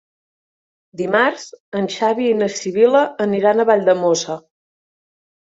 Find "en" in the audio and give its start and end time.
1.81-1.89